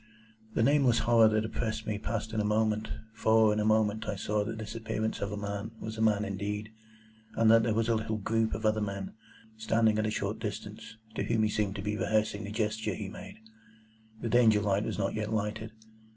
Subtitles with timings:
[0.55, 4.15] The nameless horror that oppressed me passed in a moment, for in a moment I
[4.15, 6.71] saw that this appearance of a man was a man indeed,
[7.35, 9.13] and that there was a little group of other men,
[9.57, 13.09] standing at a short distance, to whom he seemed to be rehearsing the gesture he
[13.09, 13.41] made.
[14.21, 15.71] The Danger light was not yet lighted.